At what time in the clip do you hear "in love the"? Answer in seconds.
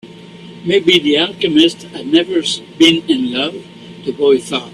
3.07-4.11